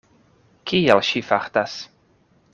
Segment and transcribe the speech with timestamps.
[0.71, 1.77] Kiel ŝi fartas?